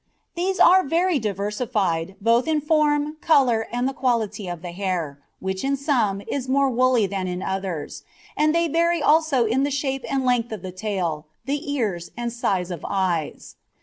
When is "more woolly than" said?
6.49-7.27